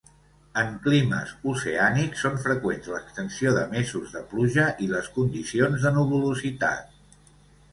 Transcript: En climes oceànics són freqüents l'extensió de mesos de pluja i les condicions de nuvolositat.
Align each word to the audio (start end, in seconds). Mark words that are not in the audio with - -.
En 0.59 0.69
climes 0.85 1.33
oceànics 1.51 2.23
són 2.25 2.39
freqüents 2.45 2.89
l'extensió 2.93 3.53
de 3.59 3.67
mesos 3.75 4.17
de 4.17 4.25
pluja 4.33 4.67
i 4.87 4.89
les 4.95 5.11
condicions 5.19 5.87
de 5.87 5.93
nuvolositat. 5.99 6.99